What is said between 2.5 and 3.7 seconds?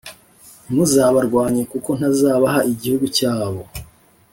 igihugu cyabo,